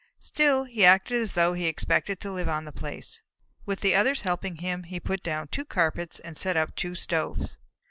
[0.23, 3.21] Still he acted as though he expected to live on the place.
[3.67, 7.59] With the others helping him, he put down two carpets and set up two stoves.